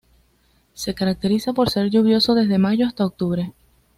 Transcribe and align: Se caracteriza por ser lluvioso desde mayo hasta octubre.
Se 0.73 0.95
caracteriza 0.95 1.53
por 1.53 1.69
ser 1.69 1.91
lluvioso 1.91 2.33
desde 2.33 2.57
mayo 2.57 2.87
hasta 2.87 3.05
octubre. 3.05 3.53